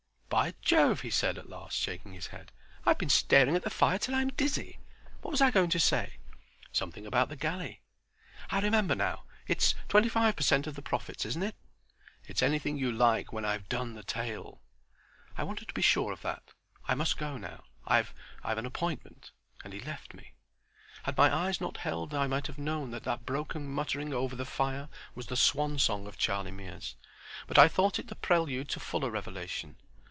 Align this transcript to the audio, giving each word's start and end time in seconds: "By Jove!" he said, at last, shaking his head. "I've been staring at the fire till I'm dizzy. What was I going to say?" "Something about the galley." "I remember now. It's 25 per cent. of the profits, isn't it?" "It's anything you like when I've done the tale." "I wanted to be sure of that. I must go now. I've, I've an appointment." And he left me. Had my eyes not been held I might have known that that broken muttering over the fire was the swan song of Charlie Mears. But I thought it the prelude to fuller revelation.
"By 0.33 0.53
Jove!" 0.61 1.01
he 1.01 1.09
said, 1.09 1.37
at 1.37 1.49
last, 1.49 1.75
shaking 1.77 2.13
his 2.13 2.27
head. 2.27 2.53
"I've 2.85 2.97
been 2.97 3.09
staring 3.09 3.53
at 3.53 3.63
the 3.63 3.69
fire 3.69 3.99
till 3.99 4.15
I'm 4.15 4.29
dizzy. 4.29 4.79
What 5.21 5.29
was 5.31 5.41
I 5.41 5.51
going 5.51 5.69
to 5.71 5.79
say?" 5.79 6.19
"Something 6.71 7.05
about 7.05 7.27
the 7.27 7.35
galley." 7.35 7.81
"I 8.49 8.61
remember 8.61 8.95
now. 8.95 9.25
It's 9.45 9.75
25 9.89 10.37
per 10.37 10.41
cent. 10.41 10.67
of 10.67 10.75
the 10.75 10.81
profits, 10.81 11.25
isn't 11.25 11.43
it?" 11.43 11.55
"It's 12.27 12.41
anything 12.41 12.77
you 12.77 12.93
like 12.93 13.33
when 13.33 13.43
I've 13.43 13.67
done 13.67 13.93
the 13.93 14.03
tale." 14.05 14.61
"I 15.37 15.43
wanted 15.43 15.67
to 15.67 15.73
be 15.73 15.81
sure 15.81 16.13
of 16.13 16.21
that. 16.21 16.53
I 16.87 16.95
must 16.95 17.17
go 17.17 17.35
now. 17.37 17.65
I've, 17.85 18.13
I've 18.41 18.57
an 18.57 18.65
appointment." 18.65 19.31
And 19.65 19.73
he 19.73 19.81
left 19.81 20.13
me. 20.13 20.31
Had 21.03 21.17
my 21.17 21.31
eyes 21.35 21.59
not 21.59 21.73
been 21.73 21.81
held 21.81 22.13
I 22.13 22.27
might 22.27 22.47
have 22.47 22.57
known 22.57 22.91
that 22.91 23.03
that 23.03 23.25
broken 23.25 23.67
muttering 23.67 24.13
over 24.13 24.37
the 24.37 24.45
fire 24.45 24.87
was 25.13 25.27
the 25.27 25.35
swan 25.35 25.77
song 25.77 26.07
of 26.07 26.17
Charlie 26.17 26.51
Mears. 26.51 26.95
But 27.47 27.57
I 27.59 27.67
thought 27.67 27.99
it 27.99 28.07
the 28.07 28.15
prelude 28.15 28.69
to 28.69 28.79
fuller 28.79 29.09
revelation. 29.11 29.75